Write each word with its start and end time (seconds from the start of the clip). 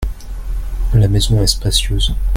La 0.95 1.07
maison 1.07 1.43
est 1.43 1.45
spacieuse. 1.45 2.15